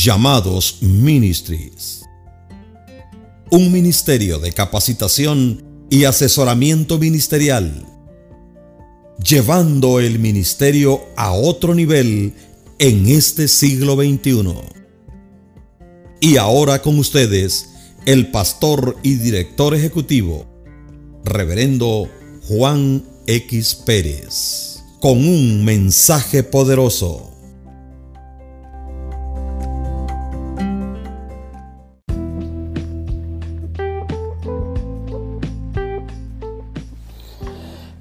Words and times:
Llamados 0.00 0.78
Ministries. 0.80 2.04
Un 3.50 3.72
ministerio 3.72 4.38
de 4.38 4.52
capacitación 4.52 5.64
y 5.90 6.04
asesoramiento 6.04 6.98
ministerial, 6.98 7.84
llevando 9.20 9.98
el 9.98 10.20
ministerio 10.20 11.00
a 11.16 11.32
otro 11.32 11.74
nivel 11.74 12.32
en 12.78 13.08
este 13.08 13.48
siglo 13.48 13.96
XXI. 13.96 14.54
Y 16.20 16.36
ahora 16.36 16.80
con 16.80 16.96
ustedes, 17.00 17.70
el 18.06 18.30
pastor 18.30 18.96
y 19.02 19.14
director 19.14 19.74
ejecutivo, 19.74 20.46
reverendo 21.24 22.08
Juan 22.46 23.02
X 23.26 23.74
Pérez, 23.74 24.78
con 25.00 25.18
un 25.18 25.64
mensaje 25.64 26.44
poderoso. 26.44 27.27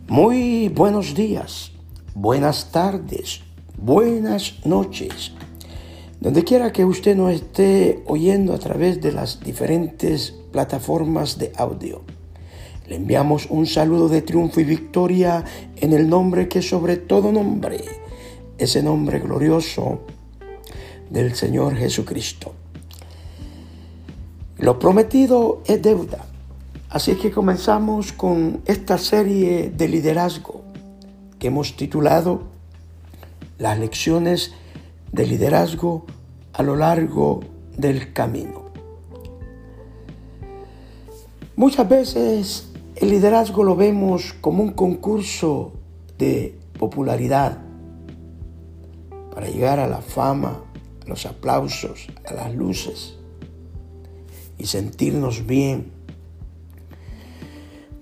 Muy 0.09 0.69
buenos 0.69 1.15
días, 1.15 1.73
buenas 2.15 2.71
tardes, 2.71 3.41
buenas 3.77 4.65
noches. 4.65 5.33
Donde 6.21 6.45
quiera 6.45 6.71
que 6.71 6.85
usted 6.85 7.13
nos 7.13 7.33
esté 7.33 8.05
oyendo 8.07 8.53
a 8.53 8.57
través 8.57 9.01
de 9.01 9.11
las 9.11 9.41
diferentes 9.41 10.33
plataformas 10.53 11.37
de 11.37 11.51
audio. 11.57 12.03
Le 12.87 12.95
enviamos 12.95 13.47
un 13.49 13.65
saludo 13.65 14.07
de 14.07 14.21
triunfo 14.21 14.61
y 14.61 14.63
victoria 14.63 15.43
en 15.75 15.91
el 15.91 16.07
nombre 16.07 16.47
que 16.47 16.61
sobre 16.61 16.95
todo 16.95 17.33
nombre, 17.33 17.83
ese 18.57 18.81
nombre 18.81 19.19
glorioso 19.19 19.99
del 21.09 21.35
Señor 21.35 21.75
Jesucristo. 21.75 22.53
Lo 24.57 24.79
prometido 24.79 25.63
es 25.65 25.81
deuda. 25.81 26.25
Así 26.89 27.15
que 27.15 27.31
comenzamos 27.31 28.13
con 28.13 28.61
esta 28.65 28.97
serie 28.97 29.69
de 29.69 29.87
liderazgo 29.89 30.63
que 31.37 31.47
hemos 31.47 31.75
titulado 31.75 32.43
Las 33.57 33.77
lecciones 33.77 34.53
de 35.11 35.25
liderazgo 35.25 36.05
a 36.53 36.63
lo 36.63 36.75
largo 36.75 37.41
del 37.75 38.13
camino. 38.13 38.71
Muchas 41.57 41.89
veces 41.89 42.69
el 42.95 43.09
liderazgo 43.09 43.63
lo 43.63 43.75
vemos 43.75 44.33
como 44.39 44.63
un 44.63 44.71
concurso 44.71 45.73
de 46.17 46.57
popularidad 46.79 47.59
para 49.33 49.47
llegar 49.49 49.79
a 49.79 49.87
la 49.87 50.01
fama, 50.01 50.63
a 51.05 51.09
los 51.09 51.25
aplausos, 51.25 52.07
a 52.25 52.33
las 52.33 52.55
luces 52.55 53.17
y 54.57 54.65
sentirnos 54.67 55.45
bien. 55.45 55.96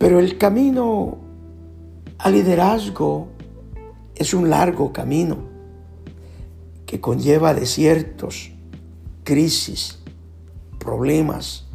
Pero 0.05 0.19
el 0.19 0.37
camino 0.37 1.17
al 2.19 2.33
liderazgo 2.33 3.29
es 4.13 4.35
un 4.35 4.51
largo 4.51 4.93
camino 4.93 5.37
que 6.85 7.01
conlleva 7.01 7.55
desiertos, 7.55 8.51
crisis, 9.23 9.97
problemas, 10.77 11.65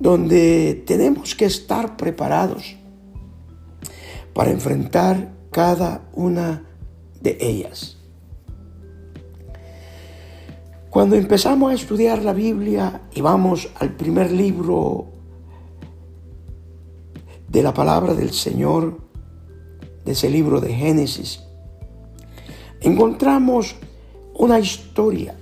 donde 0.00 0.82
tenemos 0.88 1.36
que 1.36 1.44
estar 1.44 1.96
preparados 1.96 2.74
para 4.32 4.50
enfrentar 4.50 5.34
cada 5.52 6.08
una 6.14 6.64
de 7.20 7.38
ellas. 7.40 7.96
Cuando 10.90 11.14
empezamos 11.14 11.70
a 11.70 11.74
estudiar 11.76 12.24
la 12.24 12.32
Biblia 12.32 13.02
y 13.14 13.20
vamos 13.20 13.70
al 13.78 13.94
primer 13.94 14.32
libro 14.32 15.13
de 17.54 17.62
la 17.62 17.72
palabra 17.72 18.14
del 18.14 18.32
Señor, 18.32 18.98
de 20.04 20.10
ese 20.10 20.28
libro 20.28 20.60
de 20.60 20.74
Génesis, 20.74 21.40
encontramos 22.80 23.76
una 24.34 24.58
historia, 24.58 25.36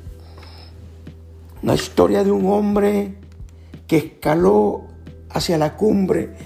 una 1.63 1.75
historia 1.75 2.23
de 2.23 2.31
un 2.31 2.45
hombre 2.53 3.15
que 3.87 3.97
escaló 3.97 4.89
hacia 5.31 5.57
la 5.57 5.75
cumbre 5.75 6.37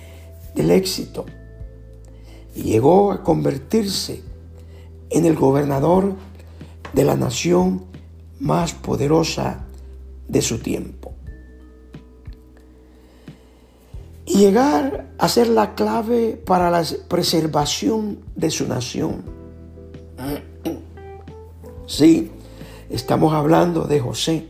del 0.54 0.70
éxito 0.70 1.26
y 2.54 2.62
llegó 2.62 3.10
a 3.10 3.24
convertirse 3.24 4.22
en 5.10 5.24
el 5.24 5.34
gobernador 5.34 6.14
de 6.92 7.04
la 7.04 7.16
nación 7.16 7.86
más 8.38 8.72
poderosa 8.72 9.66
de 10.28 10.42
su 10.42 10.60
tiempo. 10.60 11.15
Llegar 14.36 15.08
a 15.18 15.28
ser 15.28 15.48
la 15.48 15.74
clave 15.74 16.40
para 16.44 16.70
la 16.70 16.84
preservación 17.08 18.20
de 18.34 18.50
su 18.50 18.66
nación 18.66 19.36
Sí, 21.86 22.32
estamos 22.90 23.32
hablando 23.32 23.84
de 23.84 24.00
José, 24.00 24.48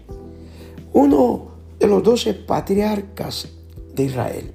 uno 0.95 1.49
de 1.79 1.87
los 1.87 2.03
doce 2.03 2.33
patriarcas 2.33 3.49
de 3.95 4.05
Israel. 4.05 4.55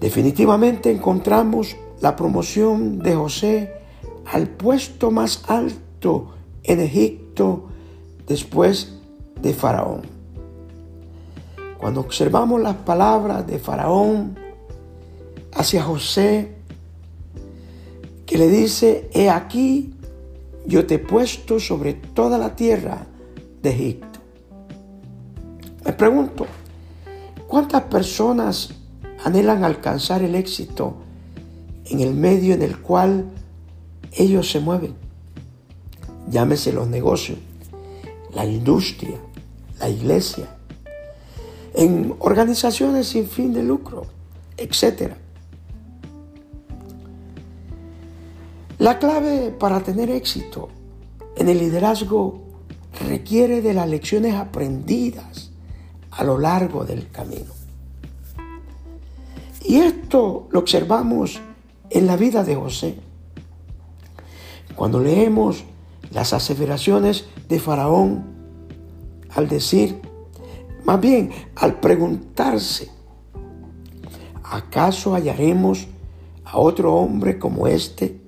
Definitivamente 0.00 0.92
encontramos 0.92 1.76
la 2.00 2.14
promoción 2.14 3.00
de 3.00 3.16
José 3.16 3.72
al 4.24 4.48
puesto 4.48 5.10
más 5.10 5.42
alto 5.48 6.30
en 6.62 6.78
Egipto 6.78 7.64
después 8.28 8.94
de 9.40 9.52
Faraón. 9.52 10.21
Cuando 11.82 11.98
observamos 11.98 12.60
las 12.62 12.76
palabras 12.76 13.44
de 13.44 13.58
Faraón 13.58 14.38
hacia 15.52 15.82
José, 15.82 16.54
que 18.24 18.38
le 18.38 18.46
dice, 18.46 19.10
he 19.12 19.28
aquí 19.28 19.92
yo 20.64 20.86
te 20.86 20.94
he 20.94 20.98
puesto 21.00 21.58
sobre 21.58 21.94
toda 21.94 22.38
la 22.38 22.54
tierra 22.54 23.04
de 23.62 23.70
Egipto. 23.70 24.20
Me 25.84 25.92
pregunto, 25.92 26.46
¿cuántas 27.48 27.82
personas 27.82 28.70
anhelan 29.24 29.64
alcanzar 29.64 30.22
el 30.22 30.36
éxito 30.36 30.98
en 31.86 31.98
el 31.98 32.14
medio 32.14 32.54
en 32.54 32.62
el 32.62 32.78
cual 32.78 33.24
ellos 34.12 34.48
se 34.48 34.60
mueven? 34.60 34.94
Llámese 36.30 36.72
los 36.72 36.86
negocios, 36.86 37.38
la 38.32 38.46
industria, 38.46 39.18
la 39.80 39.88
iglesia, 39.88 40.46
en 41.74 42.14
organizaciones 42.18 43.08
sin 43.08 43.26
fin 43.26 43.52
de 43.52 43.62
lucro, 43.62 44.06
etc. 44.56 45.12
La 48.78 48.98
clave 48.98 49.54
para 49.58 49.80
tener 49.80 50.10
éxito 50.10 50.68
en 51.36 51.48
el 51.48 51.58
liderazgo 51.58 52.42
requiere 53.08 53.62
de 53.62 53.74
las 53.74 53.88
lecciones 53.88 54.34
aprendidas 54.34 55.50
a 56.10 56.24
lo 56.24 56.38
largo 56.38 56.84
del 56.84 57.08
camino. 57.10 57.52
Y 59.64 59.76
esto 59.76 60.48
lo 60.50 60.58
observamos 60.58 61.40
en 61.90 62.06
la 62.06 62.16
vida 62.16 62.44
de 62.44 62.56
José. 62.56 62.96
Cuando 64.74 65.00
leemos 65.00 65.64
las 66.10 66.32
aseveraciones 66.32 67.26
de 67.48 67.60
Faraón 67.60 68.24
al 69.34 69.48
decir, 69.48 70.00
más 70.84 71.00
bien 71.00 71.30
al 71.56 71.80
preguntarse, 71.80 72.90
¿acaso 74.42 75.14
hallaremos 75.14 75.88
a 76.44 76.58
otro 76.58 76.94
hombre 76.94 77.38
como 77.38 77.66
este 77.66 78.20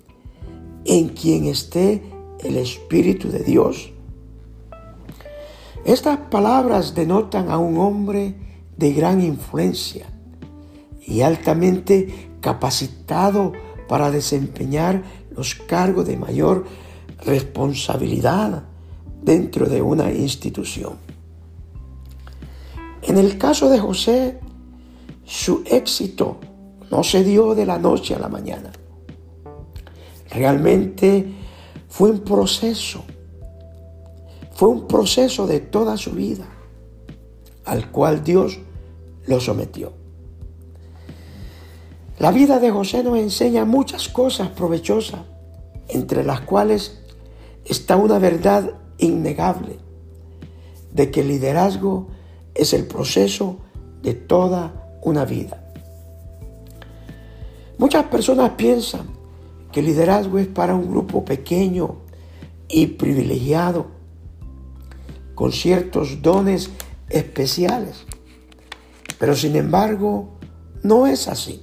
en 0.84 1.08
quien 1.08 1.46
esté 1.46 2.02
el 2.40 2.56
Espíritu 2.56 3.28
de 3.28 3.40
Dios. 3.40 3.92
Estas 5.84 6.18
palabras 6.30 6.94
denotan 6.94 7.50
a 7.50 7.58
un 7.58 7.78
hombre 7.78 8.34
de 8.76 8.92
gran 8.92 9.20
influencia 9.22 10.06
y 11.06 11.20
altamente 11.20 12.30
capacitado 12.40 13.52
para 13.88 14.10
desempeñar 14.10 15.02
los 15.36 15.54
cargos 15.54 16.06
de 16.06 16.16
mayor 16.16 16.64
responsabilidad 17.24 18.64
dentro 19.22 19.66
de 19.68 19.82
una 19.82 20.10
institución. 20.12 21.03
En 23.06 23.18
el 23.18 23.38
caso 23.38 23.68
de 23.68 23.78
José, 23.78 24.40
su 25.24 25.62
éxito 25.66 26.38
no 26.90 27.04
se 27.04 27.22
dio 27.22 27.54
de 27.54 27.66
la 27.66 27.78
noche 27.78 28.14
a 28.14 28.18
la 28.18 28.28
mañana. 28.28 28.72
Realmente 30.30 31.26
fue 31.88 32.10
un 32.10 32.20
proceso, 32.20 33.04
fue 34.52 34.68
un 34.68 34.86
proceso 34.86 35.46
de 35.46 35.60
toda 35.60 35.96
su 35.96 36.12
vida 36.12 36.46
al 37.64 37.90
cual 37.90 38.24
Dios 38.24 38.58
lo 39.26 39.40
sometió. 39.40 39.92
La 42.18 42.30
vida 42.30 42.58
de 42.58 42.70
José 42.70 43.02
nos 43.02 43.18
enseña 43.18 43.64
muchas 43.64 44.08
cosas 44.08 44.48
provechosas, 44.48 45.20
entre 45.88 46.24
las 46.24 46.40
cuales 46.40 47.00
está 47.64 47.96
una 47.96 48.18
verdad 48.18 48.74
innegable 48.98 49.78
de 50.92 51.10
que 51.10 51.20
el 51.20 51.28
liderazgo 51.28 52.08
es 52.54 52.72
el 52.72 52.86
proceso 52.86 53.58
de 54.02 54.14
toda 54.14 54.98
una 55.02 55.24
vida. 55.24 55.60
Muchas 57.78 58.04
personas 58.06 58.52
piensan 58.52 59.08
que 59.72 59.80
el 59.80 59.86
liderazgo 59.86 60.38
es 60.38 60.46
para 60.46 60.74
un 60.74 60.88
grupo 60.88 61.24
pequeño 61.24 61.96
y 62.68 62.86
privilegiado, 62.86 63.86
con 65.34 65.52
ciertos 65.52 66.22
dones 66.22 66.70
especiales. 67.08 68.04
Pero 69.18 69.34
sin 69.34 69.56
embargo, 69.56 70.38
no 70.82 71.06
es 71.06 71.28
así. 71.28 71.60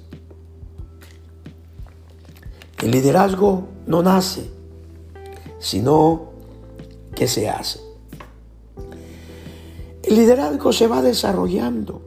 El 2.81 2.91
liderazgo 2.91 3.69
no 3.87 4.01
nace, 4.01 4.49
sino 5.59 6.31
que 7.15 7.27
se 7.27 7.49
hace. 7.49 7.90
El 10.11 10.17
liderazgo 10.17 10.73
se 10.73 10.87
va 10.87 11.01
desarrollando 11.01 12.01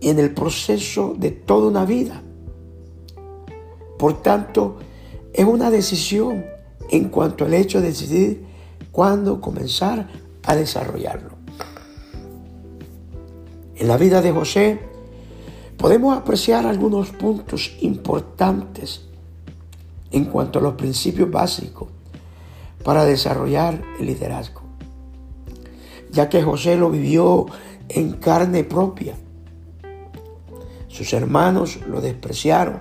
en 0.00 0.18
el 0.18 0.34
proceso 0.34 1.14
de 1.16 1.30
toda 1.30 1.68
una 1.68 1.84
vida. 1.84 2.20
Por 3.96 4.20
tanto, 4.20 4.78
es 5.32 5.44
una 5.44 5.70
decisión 5.70 6.44
en 6.90 7.08
cuanto 7.08 7.44
al 7.44 7.54
hecho 7.54 7.80
de 7.80 7.86
decidir 7.86 8.44
cuándo 8.90 9.40
comenzar 9.40 10.08
a 10.42 10.56
desarrollarlo. 10.56 11.36
En 13.76 13.86
la 13.86 13.96
vida 13.96 14.20
de 14.22 14.32
José 14.32 14.80
podemos 15.76 16.18
apreciar 16.18 16.66
algunos 16.66 17.10
puntos 17.10 17.76
importantes 17.80 19.02
en 20.10 20.24
cuanto 20.24 20.58
a 20.58 20.62
los 20.62 20.74
principios 20.74 21.30
básicos 21.30 21.90
para 22.82 23.04
desarrollar 23.04 23.80
el 24.00 24.06
liderazgo, 24.06 24.62
ya 26.16 26.30
que 26.30 26.42
José 26.42 26.76
lo 26.76 26.90
vivió 26.90 27.44
en 27.90 28.14
carne 28.14 28.64
propia. 28.64 29.14
Sus 30.88 31.12
hermanos 31.12 31.78
lo 31.86 32.00
despreciaron 32.00 32.78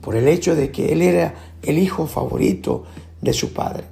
por 0.00 0.16
el 0.16 0.26
hecho 0.26 0.56
de 0.56 0.72
que 0.72 0.92
él 0.92 1.02
era 1.02 1.34
el 1.62 1.76
hijo 1.76 2.06
favorito 2.06 2.84
de 3.20 3.34
su 3.34 3.52
padre. 3.52 3.84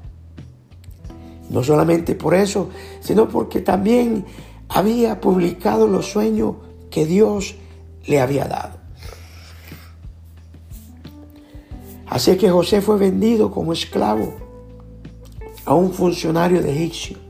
No 1.50 1.62
solamente 1.62 2.14
por 2.14 2.34
eso, 2.34 2.70
sino 3.00 3.28
porque 3.28 3.60
también 3.60 4.24
había 4.70 5.20
publicado 5.20 5.86
los 5.86 6.06
sueños 6.06 6.54
que 6.90 7.04
Dios 7.04 7.56
le 8.06 8.20
había 8.20 8.46
dado. 8.46 8.78
Así 12.06 12.38
que 12.38 12.48
José 12.48 12.80
fue 12.80 12.96
vendido 12.96 13.50
como 13.50 13.74
esclavo 13.74 14.32
a 15.66 15.74
un 15.74 15.92
funcionario 15.92 16.62
de 16.62 16.72
egipcio. 16.72 17.29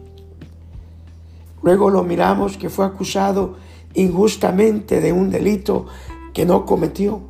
Luego 1.63 1.91
lo 1.91 2.03
miramos 2.03 2.57
que 2.57 2.71
fue 2.71 2.87
acusado 2.87 3.57
injustamente 3.95 5.01
de 5.01 5.13
un 5.13 5.31
delito 5.31 5.87
que 6.33 6.47
no 6.47 6.65
cometió 6.65 7.21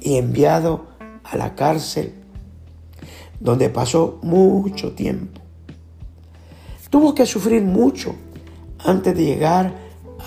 y 0.00 0.16
enviado 0.16 0.86
a 1.22 1.36
la 1.36 1.54
cárcel 1.54 2.14
donde 3.40 3.68
pasó 3.68 4.18
mucho 4.22 4.92
tiempo. 4.92 5.40
Tuvo 6.90 7.14
que 7.14 7.26
sufrir 7.26 7.62
mucho 7.62 8.14
antes 8.78 9.16
de 9.16 9.24
llegar 9.24 9.74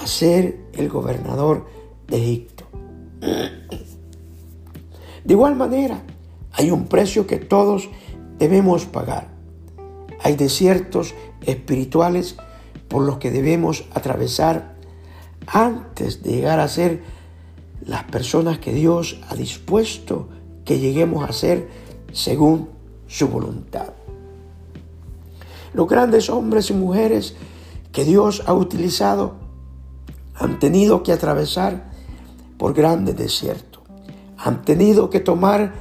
a 0.01 0.05
ser 0.05 0.67
el 0.73 0.89
gobernador 0.89 1.65
de 2.07 2.17
Egipto. 2.17 2.65
De 5.23 5.33
igual 5.33 5.55
manera, 5.55 6.01
hay 6.53 6.71
un 6.71 6.85
precio 6.85 7.25
que 7.25 7.37
todos 7.37 7.89
debemos 8.37 8.85
pagar. 8.85 9.29
Hay 10.21 10.35
desiertos 10.35 11.15
espirituales 11.45 12.37
por 12.87 13.03
los 13.03 13.17
que 13.17 13.31
debemos 13.31 13.85
atravesar 13.93 14.75
antes 15.47 16.23
de 16.23 16.31
llegar 16.31 16.59
a 16.59 16.67
ser 16.67 17.01
las 17.85 18.03
personas 18.05 18.59
que 18.59 18.73
Dios 18.73 19.19
ha 19.29 19.35
dispuesto 19.35 20.29
que 20.65 20.79
lleguemos 20.79 21.27
a 21.27 21.33
ser 21.33 21.69
según 22.11 22.69
su 23.07 23.27
voluntad. 23.27 23.93
Los 25.73 25.87
grandes 25.87 26.29
hombres 26.29 26.69
y 26.69 26.73
mujeres 26.73 27.35
que 27.91 28.03
Dios 28.03 28.43
ha 28.45 28.53
utilizado 28.53 29.35
han 30.35 30.59
tenido 30.59 31.03
que 31.03 31.11
atravesar 31.11 31.91
por 32.57 32.73
grandes 32.73 33.15
desiertos, 33.15 33.83
han 34.37 34.63
tenido 34.63 35.09
que 35.09 35.19
tomar 35.19 35.73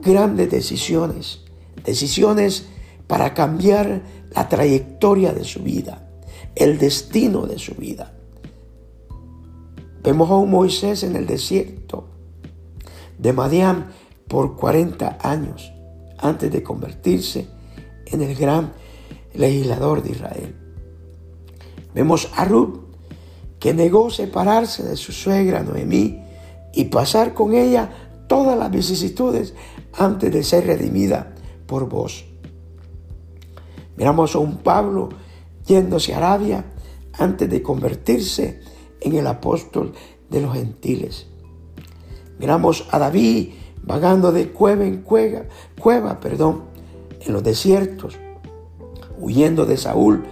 grandes 0.00 0.50
decisiones, 0.50 1.40
decisiones 1.84 2.66
para 3.06 3.34
cambiar 3.34 4.02
la 4.34 4.48
trayectoria 4.48 5.32
de 5.32 5.44
su 5.44 5.62
vida, 5.62 6.05
el 6.54 6.78
destino 6.78 7.46
de 7.46 7.58
su 7.58 7.74
vida. 7.74 8.12
Vemos 10.02 10.30
a 10.30 10.36
un 10.36 10.50
Moisés 10.50 11.02
en 11.02 11.16
el 11.16 11.26
desierto 11.26 12.08
de 13.18 13.32
Madián 13.32 13.88
por 14.28 14.56
40 14.56 15.18
años 15.20 15.72
antes 16.18 16.50
de 16.50 16.62
convertirse 16.62 17.48
en 18.06 18.22
el 18.22 18.34
gran 18.34 18.72
legislador 19.34 20.02
de 20.02 20.10
Israel. 20.10 20.54
Vemos 21.94 22.30
a 22.36 22.44
Ruth 22.44 22.80
que 23.58 23.74
negó 23.74 24.10
separarse 24.10 24.82
de 24.82 24.96
su 24.96 25.12
suegra 25.12 25.62
Noemí 25.62 26.22
y 26.72 26.84
pasar 26.84 27.34
con 27.34 27.54
ella 27.54 27.90
todas 28.28 28.58
las 28.58 28.70
vicisitudes 28.70 29.54
antes 29.92 30.32
de 30.32 30.42
ser 30.42 30.66
redimida 30.66 31.34
por 31.66 31.88
vos. 31.88 32.24
Miramos 33.96 34.34
a 34.34 34.38
un 34.38 34.58
Pablo 34.58 35.08
yéndose 35.66 36.14
a 36.14 36.18
Arabia 36.18 36.64
antes 37.12 37.48
de 37.48 37.62
convertirse 37.62 38.60
en 39.00 39.14
el 39.14 39.26
apóstol 39.26 39.92
de 40.30 40.40
los 40.40 40.54
gentiles. 40.54 41.26
Miramos 42.38 42.86
a 42.90 42.98
David 42.98 43.50
vagando 43.82 44.32
de 44.32 44.50
cueva 44.50 44.84
en 44.84 45.02
cueva, 45.02 45.44
cueva, 45.80 46.20
perdón, 46.20 46.64
en 47.20 47.32
los 47.32 47.42
desiertos, 47.42 48.18
huyendo 49.18 49.64
de 49.64 49.76
Saúl 49.76 50.24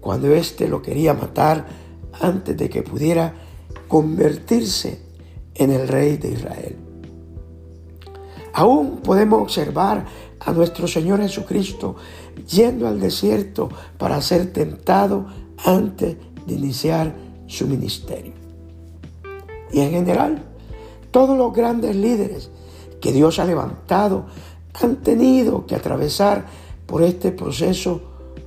cuando 0.00 0.34
éste 0.34 0.66
lo 0.68 0.82
quería 0.82 1.14
matar 1.14 1.66
antes 2.20 2.56
de 2.56 2.68
que 2.68 2.82
pudiera 2.82 3.34
convertirse 3.88 5.00
en 5.54 5.70
el 5.70 5.86
rey 5.88 6.16
de 6.16 6.32
Israel. 6.32 6.76
Aún 8.54 8.98
podemos 8.98 9.40
observar 9.40 10.04
a 10.40 10.52
nuestro 10.52 10.86
Señor 10.88 11.20
Jesucristo 11.20 11.96
yendo 12.48 12.86
al 12.88 13.00
desierto 13.00 13.68
para 13.98 14.20
ser 14.20 14.52
tentado 14.52 15.26
antes 15.64 16.16
de 16.46 16.54
iniciar 16.54 17.14
su 17.46 17.66
ministerio. 17.66 18.32
Y 19.72 19.80
en 19.80 19.90
general, 19.90 20.42
todos 21.10 21.36
los 21.36 21.52
grandes 21.52 21.96
líderes 21.96 22.50
que 23.00 23.12
Dios 23.12 23.38
ha 23.38 23.44
levantado 23.44 24.26
han 24.80 24.96
tenido 24.96 25.66
que 25.66 25.74
atravesar 25.74 26.46
por 26.86 27.02
este 27.02 27.32
proceso 27.32 28.00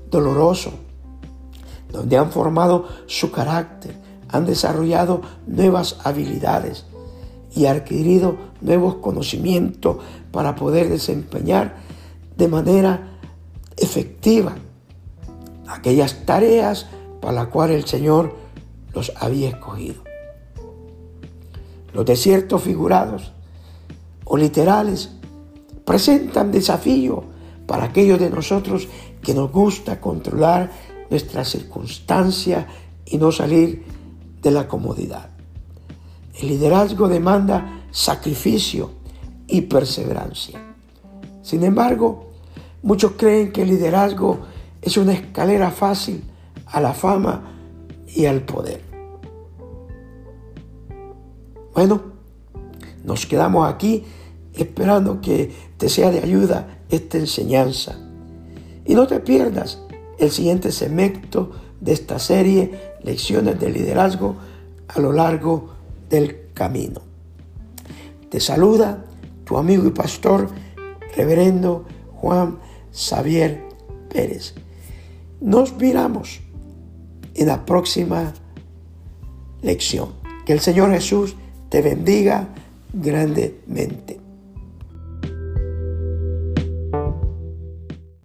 doloroso, 0.10 0.72
donde 1.92 2.18
han 2.18 2.32
formado 2.32 2.88
su 3.06 3.32
carácter, 3.32 3.96
han 4.30 4.46
desarrollado 4.46 5.22
nuevas 5.48 5.98
habilidades, 6.04 6.86
y 7.56 7.66
adquirido 7.66 8.36
nuevos 8.62 8.96
conocimientos 8.96 9.98
para 10.32 10.56
poder 10.56 10.90
desempeñar 10.90 11.78
de 12.38 12.48
manera 12.48 13.15
efectiva 13.78 14.56
aquellas 15.68 16.26
tareas 16.26 16.88
para 17.22 17.34
las 17.34 17.48
cuales 17.48 17.78
el 17.78 17.90
Señor 17.90 18.36
los 18.94 19.12
había 19.18 19.50
escogido. 19.50 20.04
Los 21.94 22.06
desiertos 22.06 22.62
figurados 22.62 23.32
o 24.26 24.38
literales 24.38 25.12
presentan 25.86 26.52
desafío 26.52 27.24
para 27.68 27.86
aquellos 27.86 28.20
de 28.20 28.30
nosotros 28.30 28.88
que 29.22 29.34
nos 29.34 29.52
gusta 29.52 30.00
controlar 30.00 30.72
nuestras 31.10 31.50
circunstancias 31.50 32.66
y 33.06 33.18
no 33.18 33.32
salir 33.32 33.84
de 34.42 34.52
la 34.52 34.68
comodidad. 34.68 35.30
El 36.40 36.50
liderazgo 36.50 37.08
demanda 37.08 37.86
sacrificio 37.92 38.92
y 39.48 39.62
perseverancia. 39.62 40.60
Sin 41.42 41.64
embargo, 41.64 42.25
muchos 42.86 43.14
creen 43.18 43.52
que 43.52 43.64
el 43.64 43.70
liderazgo 43.70 44.46
es 44.80 44.96
una 44.96 45.14
escalera 45.14 45.72
fácil 45.72 46.24
a 46.68 46.80
la 46.80 46.94
fama 46.94 47.42
y 48.08 48.28
al 48.28 48.42
poder. 48.42 48.80
Bueno, 51.74 52.00
nos 53.04 53.26
quedamos 53.26 53.68
aquí 53.68 54.04
esperando 54.54 55.20
que 55.20 55.52
te 55.78 55.90
sea 55.90 56.12
de 56.12 56.20
ayuda 56.20 56.78
esta 56.88 57.18
enseñanza. 57.18 57.98
Y 58.86 58.94
no 58.94 59.08
te 59.08 59.20
pierdas 59.20 59.82
el 60.20 60.30
siguiente 60.30 60.72
segmento 60.72 61.54
de 61.82 61.92
esta 61.92 62.20
serie, 62.20 62.94
Lecciones 63.02 63.60
de 63.60 63.72
Liderazgo 63.72 64.36
a 64.88 65.00
lo 65.00 65.12
largo 65.12 65.72
del 66.08 66.52
camino. 66.54 67.02
Te 68.30 68.40
saluda 68.40 69.06
tu 69.44 69.58
amigo 69.58 69.88
y 69.88 69.92
pastor, 69.92 70.50
reverendo 71.16 71.86
Juan 72.14 72.60
Xavier 72.96 73.62
Pérez. 74.10 74.54
Nos 75.42 75.76
miramos 75.78 76.40
en 77.36 77.48
la 77.48 77.66
próxima 77.66 78.34
lección. 79.62 80.10
Que 80.46 80.54
el 80.54 80.60
Señor 80.60 80.92
Jesús 80.92 81.36
te 81.70 81.82
bendiga 81.82 82.48
grandemente. 82.94 84.25